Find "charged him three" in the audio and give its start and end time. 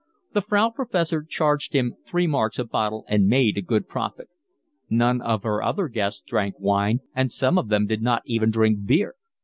1.23-2.25